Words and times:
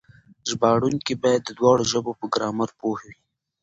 ژباړونکي 0.49 1.13
بايد 1.23 1.41
د 1.45 1.49
دواړو 1.59 1.83
ژبو 1.91 2.11
په 2.19 2.25
ګرامر 2.33 2.69
پوه 2.79 2.99
وي. 3.05 3.15